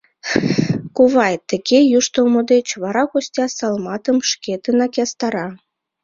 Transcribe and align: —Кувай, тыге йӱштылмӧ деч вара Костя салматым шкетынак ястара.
—Кувай, 0.95 1.35
тыге 1.49 1.79
йӱштылмӧ 1.91 2.41
деч 2.53 2.67
вара 2.81 3.03
Костя 3.11 3.45
салматым 3.57 4.17
шкетынак 4.29 4.93
ястара. 5.03 5.47